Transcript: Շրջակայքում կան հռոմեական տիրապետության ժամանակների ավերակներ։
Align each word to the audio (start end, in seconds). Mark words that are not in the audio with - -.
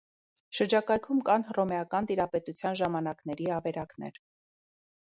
Շրջակայքում 0.59 1.19
կան 1.27 1.45
հռոմեական 1.49 2.09
տիրապետության 2.13 2.81
ժամանակների 2.83 3.53
ավերակներ։ 3.61 4.21